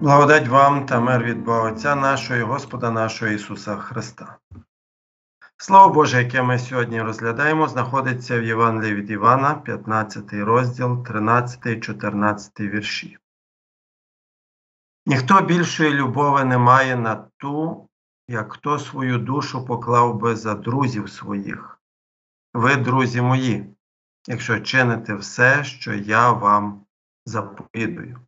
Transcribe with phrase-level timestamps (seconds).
[0.00, 4.38] Благодать вам та мир від Бога Отця нашого і Господа нашого Ісуса Христа.
[5.56, 12.60] Слово Боже, яке ми сьогодні розглядаємо, знаходиться в Євангелії від Івана, 15 розділ, 13, 14
[12.60, 13.18] вірші.
[15.06, 17.88] Ніхто більшої любови не має на ту,
[18.28, 21.78] як хто свою душу поклав би за друзів своїх.
[22.54, 23.74] Ви, друзі мої,
[24.28, 26.84] якщо чините все, що я вам
[27.26, 28.20] заповідую.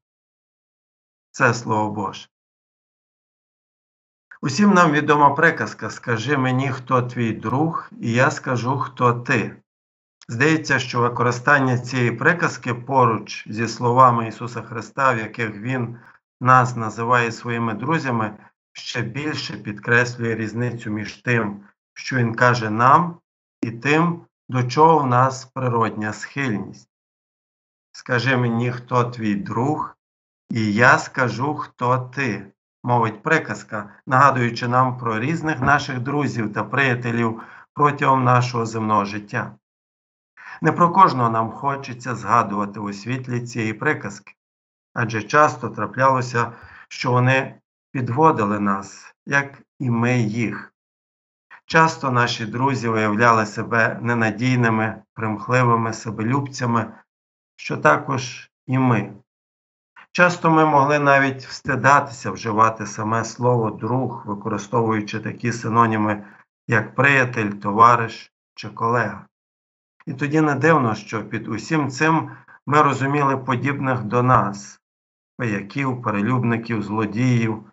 [1.34, 2.28] Це Слово Боже.
[4.42, 9.56] Усім нам відома приказка Скажи мені, хто твій друг, і я скажу, хто ти.
[10.28, 15.98] Здається, що використання цієї приказки поруч зі словами Ісуса Христа, в яких Він
[16.40, 18.36] нас називає своїми друзями,
[18.72, 23.18] ще більше підкреслює різницю між тим, що Він каже нам,
[23.60, 26.88] і тим, до чого в нас природня схильність.
[27.92, 29.96] Скажи мені, хто твій друг,
[30.52, 32.46] і я скажу, хто ти,
[32.82, 37.42] мовить приказка, нагадуючи нам про різних наших друзів та приятелів
[37.74, 39.54] протягом нашого земного життя.
[40.60, 44.32] Не про кожного нам хочеться згадувати у світлі цієї приказки,
[44.94, 46.52] адже часто траплялося,
[46.88, 47.54] що вони
[47.92, 50.74] підводили нас, як і ми їх.
[51.66, 56.92] Часто наші друзі виявляли себе ненадійними, примхливими себелюбцями,
[57.56, 59.12] що також і ми.
[60.14, 66.24] Часто ми могли навіть встидатися вживати саме слово друг, використовуючи такі синоніми,
[66.68, 69.26] як приятель, товариш чи колега.
[70.06, 72.30] І тоді не дивно, що під усім цим
[72.66, 74.80] ми розуміли подібних до нас
[75.36, 77.64] пияків, перелюбників, злодіїв,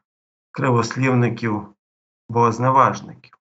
[0.51, 1.65] кривослівників,
[2.29, 3.37] богозневажників.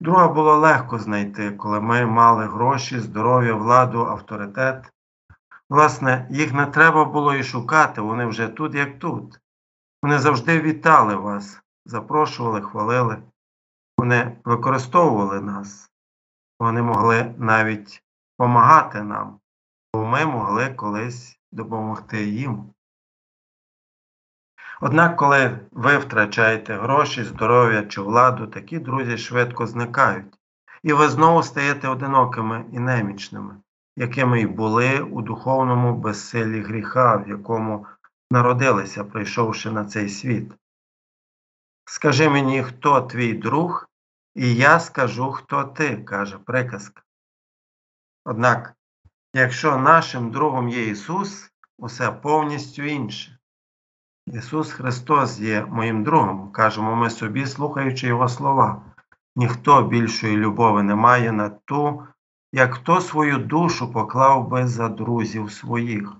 [0.00, 4.92] Друга було легко знайти, коли ми мали гроші, здоров'я, владу, авторитет.
[5.70, 9.40] Власне, їх не треба було і шукати, вони вже тут, як тут.
[10.02, 13.22] Вони завжди вітали вас, запрошували, хвалили,
[13.98, 15.92] вони використовували нас,
[16.58, 18.02] вони могли навіть
[18.38, 19.40] допомагати нам,
[19.94, 22.64] бо ми могли колись допомогти їм.
[24.80, 30.38] Однак, коли ви втрачаєте гроші, здоров'я чи владу, такі друзі швидко зникають,
[30.82, 33.56] і ви знову стаєте одинокими і немічними
[34.00, 37.86] якими й були у духовному безсилі гріха, в якому
[38.30, 40.52] народилися, прийшовши на цей світ.
[41.84, 43.88] Скажи мені, хто твій друг,
[44.34, 47.02] і я скажу, хто ти, каже приказка.
[48.24, 48.74] Однак,
[49.34, 53.38] якщо нашим другом є Ісус, усе повністю інше.
[54.26, 58.82] Ісус Христос є моїм другом, кажемо ми собі, слухаючи Його слова.
[59.36, 62.06] Ніхто більшої любові не має на ту,
[62.52, 66.12] як хто свою душу поклав би за друзів своїх.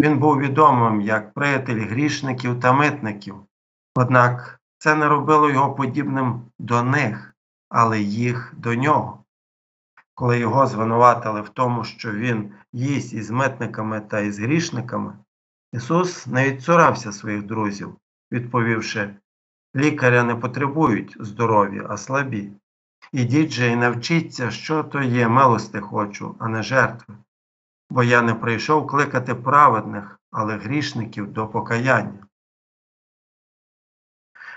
[0.00, 3.36] Він був відомим як приятель грішників та митників,
[3.94, 7.34] однак це не робило його подібним до них,
[7.68, 9.24] але їх до нього.
[10.14, 15.18] Коли його звинуватили в тому, що він їсть із митниками та із грішниками,
[15.72, 17.96] Ісус не відцурався своїх друзів,
[18.32, 19.16] відповівши
[19.76, 22.52] лікаря не потребують здоров'я, а слабі.
[23.14, 27.14] Ідіть же і навчіться, що то є милости хочу, а не жертви.
[27.90, 32.26] Бо я не прийшов кликати праведних, але грішників до покаяння.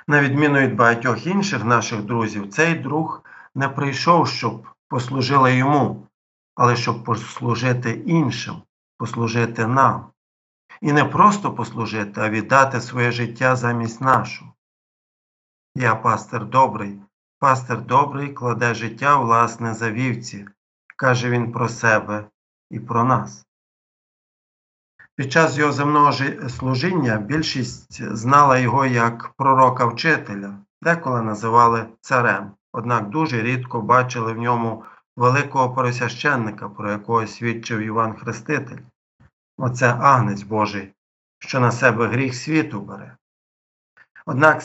[0.08, 3.24] На відміну від багатьох інших наших друзів, цей друг
[3.56, 6.08] не прийшов, щоб послужили йому,
[6.56, 8.62] але щоб послужити іншим,
[8.98, 10.12] послужити нам.
[10.82, 14.54] І не просто послужити, а віддати своє життя замість нашого.
[15.76, 17.00] Я пастир добрий,
[17.40, 20.48] Пастир добрий кладе життя власне за вівці,
[20.96, 22.30] каже він про себе
[22.70, 23.46] і про нас.
[25.16, 26.14] Під час його земного
[26.50, 34.38] служіння більшість знала його як пророка вчителя, деколи називали царем, однак дуже рідко бачили в
[34.38, 34.84] ньому
[35.18, 38.82] великого поросященника, про якого свідчив Іван Хреститель.
[39.58, 40.94] Оце агнець Божий,
[41.40, 43.18] що на себе гріх світу бере.
[44.26, 44.62] Однак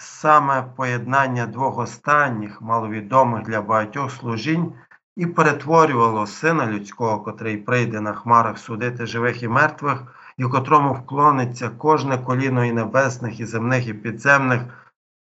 [0.00, 4.72] Саме поєднання двох останніх, маловідомих для багатьох служінь,
[5.16, 11.68] і перетворювало Сина Людського, котрий прийде на хмарах судити живих і мертвих, і котрому вклониться
[11.68, 14.62] кожне коліно і небесних, і земних, і підземних,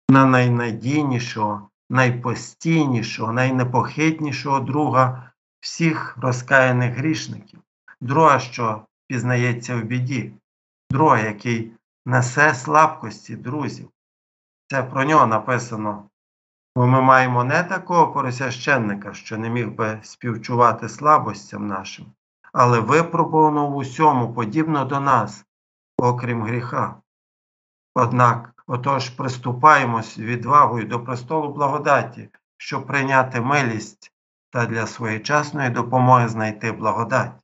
[0.10, 7.60] на найнадійнішого, найпостійнішого, найнепохитнішого друга всіх розкаяних грішників,
[8.02, 10.34] друга, що пізнається в біді,
[10.92, 11.72] друга, який
[12.06, 13.90] несе слабкості друзів.
[14.72, 16.10] Це про нього написано.
[16.76, 22.06] Бо ми маємо не такого поросященника, що не міг би співчувати слабостям нашим,
[22.54, 25.46] але випробувано в усьому, подібно до нас,
[25.98, 26.96] окрім гріха.
[27.96, 34.12] Однак, отож, приступаємось відвагою до престолу благодаті, щоб прийняти милість
[34.50, 37.44] та для своєчасної допомоги знайти благодать.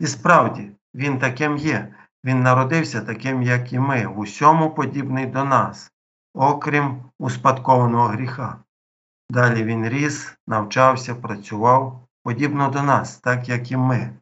[0.00, 5.44] І справді, Він таким є, Він народився таким, як і ми, в усьому подібний до
[5.44, 5.92] нас,
[6.36, 8.58] окрім успадкованого гріха.
[9.30, 14.16] Далі він ріс, навчався, працював, подібно до нас, так як і ми.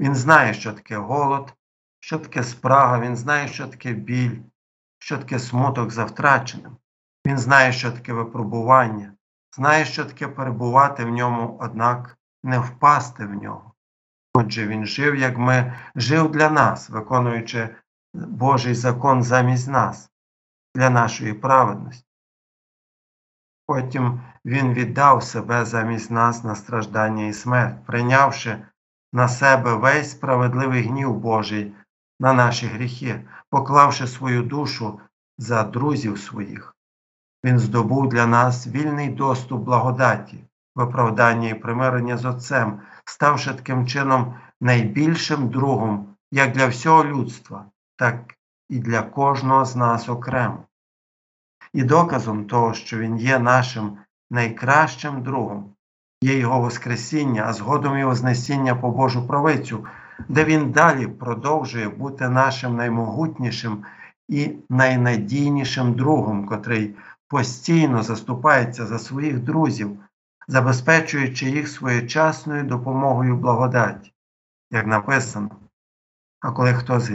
[0.00, 1.54] Він знає, що таке голод,
[2.00, 4.38] що таке спрага, він знає, що таке біль,
[4.98, 6.76] що таке смуток за втраченим.
[7.26, 9.12] Він знає, що таке випробування,
[9.56, 13.72] знає, що таке перебувати в ньому, однак не впасти в нього.
[14.34, 17.68] Отже, він жив, як ми, жив для нас, виконуючи
[18.14, 20.10] Божий закон замість нас,
[20.74, 22.06] для нашої праведності.
[23.66, 28.66] Потім Він віддав себе замість нас на страждання і смерть, прийнявши
[29.12, 31.72] на себе весь справедливий гнів Божий
[32.20, 35.00] на наші гріхи, поклавши свою душу
[35.38, 36.76] за друзів своїх.
[37.44, 40.44] Він здобув для нас вільний доступ благодаті,
[40.74, 47.64] виправдання і примирення з Отцем, ставши таким чином найбільшим другом як для всього людства,
[47.96, 48.34] так
[48.68, 50.58] і для кожного з нас окремо.
[51.72, 53.98] І доказом того, що Він є нашим
[54.30, 55.74] найкращим другом,
[56.22, 59.86] є Його Воскресіння, а згодом і Вознесіння по Божу правицю,
[60.28, 63.84] де Він далі продовжує бути нашим наймогутнішим
[64.28, 66.94] і найнадійнішим другом, котрий
[67.28, 69.98] постійно заступається за своїх друзів,
[70.48, 74.12] забезпечуючи їх своєчасною допомогою благодаті,
[74.70, 75.50] як написано.
[76.40, 77.10] А коли хтось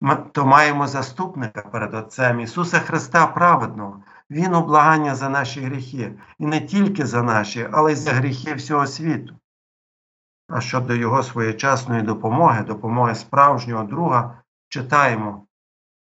[0.00, 6.46] грішить, то маємо заступника перед Отцем Ісуса Христа праведного, Він облагання за наші гріхи, і
[6.46, 9.34] не тільки за наші, але й за гріхи всього світу.
[10.48, 15.46] А щодо Його своєчасної допомоги, допомоги справжнього друга, читаємо.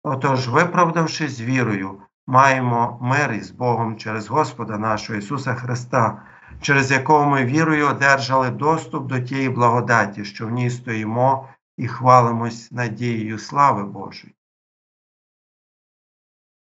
[0.03, 6.23] Отож, виправдавшись вірою, маємо мир із Богом через Господа нашого Ісуса Христа,
[6.61, 12.73] через якого ми вірою одержали доступ до тієї благодаті, що в ній стоїмо і хвалимось
[12.73, 14.35] надією слави Божої.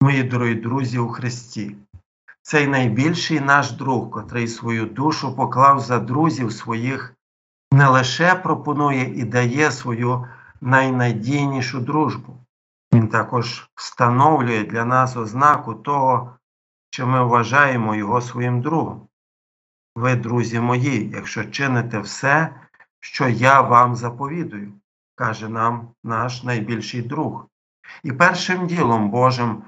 [0.01, 1.75] Мої дорогі друзі у Христі,
[2.41, 7.15] цей найбільший наш друг, котрий свою душу поклав за друзів своїх,
[7.71, 10.27] не лише пропонує і дає свою
[10.61, 12.37] найнадійнішу дружбу,
[12.93, 16.35] він також встановлює для нас ознаку того,
[16.89, 19.07] що ми вважаємо його своїм другом.
[19.95, 22.55] Ви, друзі мої, якщо чините все,
[22.99, 24.73] що я вам заповідую
[25.15, 27.45] каже нам наш найбільший друг.
[28.03, 29.63] І першим ділом Божим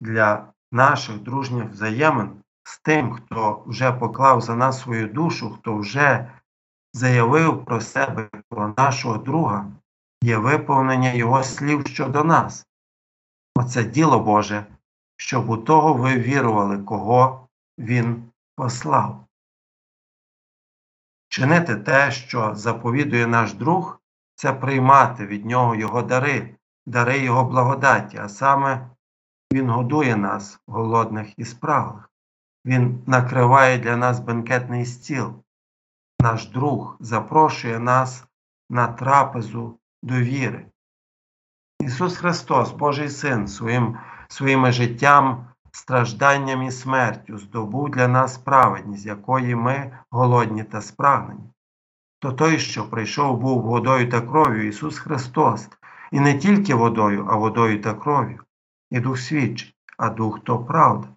[0.00, 2.30] для наших дружніх взаємин
[2.62, 6.30] з тим, хто вже поклав за нас свою душу, хто вже
[6.92, 9.66] заявив про себе, про нашого друга,
[10.22, 12.66] є виповнення Його слів щодо нас.
[13.54, 14.66] Оце діло Боже,
[15.16, 17.48] щоб у того ви вірували, кого
[17.78, 19.26] Він послав.
[21.28, 23.99] Чинити те, що заповідує наш друг,
[24.40, 26.54] це приймати від нього Його дари,
[26.86, 28.90] дари Його благодаті, а саме
[29.52, 32.10] Він годує нас, голодних і спраглих.
[32.66, 35.32] Він накриває для нас бенкетний стіл.
[36.20, 38.24] Наш друг запрошує нас
[38.70, 40.66] на трапезу довіри.
[41.80, 49.54] Ісус Христос, Божий Син, своїм, своїми життям, стражданням і смертю здобув для нас праведність, якої
[49.54, 51.50] ми голодні та спрагнені
[52.20, 55.68] то той, що прийшов, був водою та кров'ю Ісус Христос,
[56.12, 58.44] і не тільки водою, а водою та кров'ю.
[58.90, 61.08] І Дух свідчить, а Дух то правда.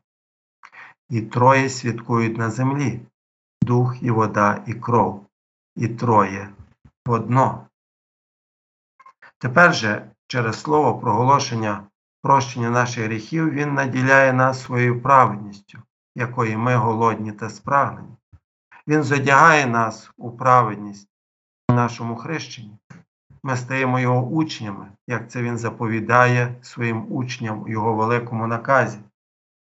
[1.09, 3.01] І троє свідкують на землі
[3.63, 5.25] дух і вода, і кров,
[5.75, 6.49] і троє
[7.05, 7.67] одно.
[9.37, 11.83] Тепер же, через слово проголошення
[12.21, 15.79] прощення наших гріхів, Він наділяє нас своєю праведністю,
[16.15, 18.17] якої ми голодні та спрагнені.
[18.87, 21.09] Він задягає нас у праведність
[21.69, 22.77] в нашому хрещенні.
[23.43, 28.99] Ми стаємо його учнями, як це він заповідає своїм учням у його великому наказі.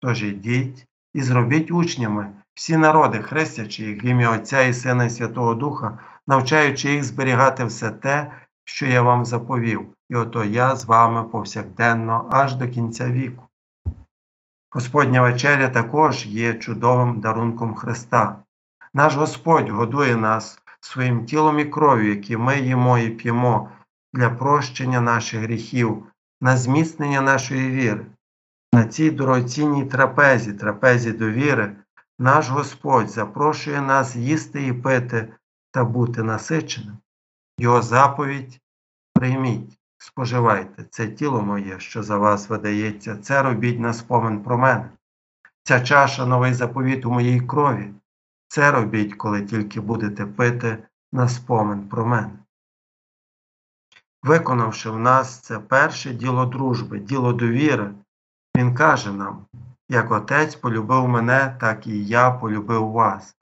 [0.01, 5.09] Тож йдіть і зробіть учнями всі народи, хрестячи їх в ім'я Отця і Сина і
[5.09, 8.31] Святого Духа, навчаючи їх зберігати все те,
[8.65, 13.43] що я вам заповів, і ото я з вами повсякденно аж до кінця віку.
[14.71, 18.43] Господня вечеря також є чудовим дарунком Христа.
[18.97, 23.69] Наш Господь годує нас своїм тілом і кров'ю, які ми їмо і п'ємо
[24.13, 26.03] для прощення наших гріхів,
[26.41, 28.05] на зміцнення нашої віри.
[28.73, 31.75] На цій дорогоцінній трапезі, трапезі довіри,
[32.19, 35.33] наш Господь запрошує нас їсти і пити
[35.71, 36.97] та бути насиченим.
[37.59, 38.59] Його заповідь
[39.13, 44.89] прийміть, споживайте, це тіло моє, що за вас видається, це робіть на спомин про мене.
[45.63, 47.93] Ця чаша новий заповіт у моїй крові.
[48.47, 50.77] Це робіть, коли тільки будете пити
[51.11, 52.39] на спомин про мене.
[54.23, 57.93] Виконавши в нас це перше діло дружби, діло довіри,
[58.57, 59.45] Він каже нам,
[59.89, 63.35] як Отець полюбив мене, так і я полюбив вас.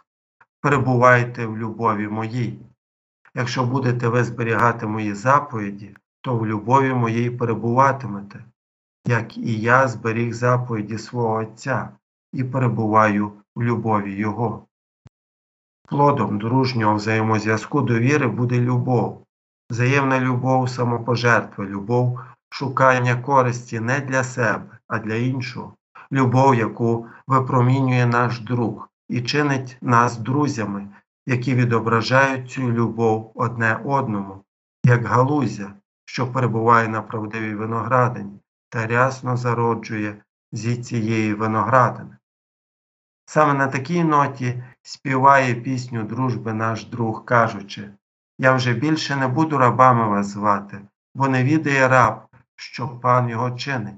[0.62, 2.60] Перебувайте в любові моїй.
[3.36, 8.46] Якщо будете ви зберігати мої заповіді, то в любові моїй перебуватимете,
[9.06, 11.90] як і я зберіг заповіді свого Отця
[12.34, 14.68] і перебуваю в любові Його.
[15.88, 19.24] Плодом дружнього взаємозв'язку довіри буде любов,
[19.72, 25.76] взаємна любов самопожертви, любов шукання користі не для себе, а для іншого,
[26.12, 30.88] любов, яку випромінює наш друг і чинить нас друзями,
[31.26, 34.44] які відображають цю любов одне одному,
[34.86, 35.74] як галузя,
[36.06, 38.40] що перебуває на правдивій виноградині
[38.70, 40.18] та рясно зароджує
[40.52, 42.18] зі цієї виноградини.
[43.26, 47.90] Саме на такій ноті співає пісню дружби наш друг, кажучи
[48.40, 50.82] Я вже більше не буду рабами вас звати,
[51.16, 53.96] бо не відає раб, що пан його чинить,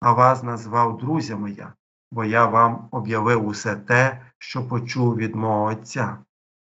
[0.00, 1.72] а вас назвав друзями я,
[2.12, 6.18] бо я вам об'явив усе те, що почув від мого Отця.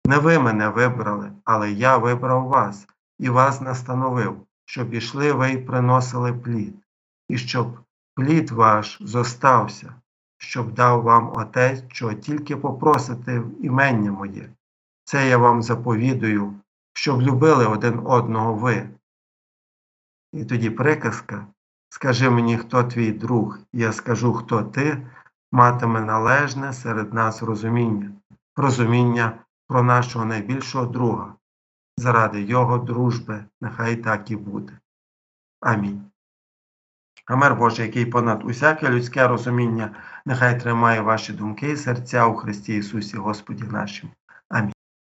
[0.07, 2.87] Не ви мене вибрали, але я вибрав вас
[3.19, 6.75] і вас настановив, щоб ішли ви й приносили плід,
[7.29, 7.79] і щоб
[8.15, 9.95] плід ваш зостався,
[10.41, 14.51] щоб дав вам Отець, що тільки попросите в імення моє.
[15.05, 16.55] Це я вам заповідую,
[16.93, 18.89] щоб любили один одного ви.
[20.33, 21.47] І тоді приказка
[21.93, 25.07] Скажи мені, хто твій друг, я скажу, хто ти,
[25.53, 28.11] матиме належне серед нас розуміння,
[28.57, 31.35] розуміння про нашого найбільшого друга.
[31.97, 34.79] Заради його дружби, нехай так і буде.
[35.61, 36.10] Амінь.
[37.27, 42.35] А мир Божий, який понад усяке людське розуміння, нехай тримає ваші думки і серця у
[42.35, 44.13] Христі Ісусі Господі нашому.